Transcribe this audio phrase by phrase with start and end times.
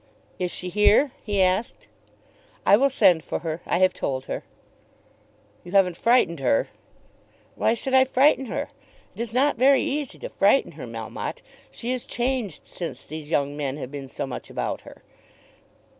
[0.39, 1.85] "Is she here?" he asked.
[2.65, 3.61] "I will send for her.
[3.67, 4.43] I have told her."
[5.63, 6.69] "You haven't frightened her?"
[7.53, 8.71] "Why should I frighten her?
[9.13, 11.43] It is not very easy to frighten her, Melmotte.
[11.69, 15.03] She is changed since these young men have been so much about her."